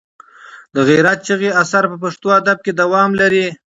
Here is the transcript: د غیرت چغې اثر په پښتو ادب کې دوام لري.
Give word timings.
د 0.75 0.77
غیرت 0.89 1.19
چغې 1.27 1.49
اثر 1.61 1.83
په 1.91 1.97
پښتو 2.03 2.27
ادب 2.39 2.57
کې 2.65 2.71
دوام 2.81 3.09
لري. 3.21 3.47